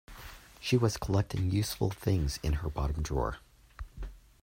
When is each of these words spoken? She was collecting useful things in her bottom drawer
She 0.59 0.77
was 0.77 0.97
collecting 0.97 1.51
useful 1.51 1.91
things 1.91 2.39
in 2.41 2.53
her 2.53 2.71
bottom 2.71 3.03
drawer 3.03 3.37